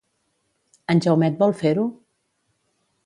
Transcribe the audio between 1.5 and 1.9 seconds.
fer-ho?